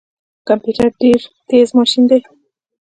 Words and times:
کمپيوټر 0.47 0.87
ډیر 1.01 1.19
تیز 1.49 1.67
ماشین 1.79 2.03
دی 2.09 2.19